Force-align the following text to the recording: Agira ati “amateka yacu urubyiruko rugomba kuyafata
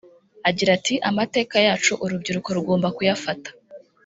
Agira 0.49 0.69
ati 0.77 0.93
“amateka 1.09 1.55
yacu 1.67 1.91
urubyiruko 2.03 2.49
rugomba 2.57 2.87
kuyafata 2.97 3.49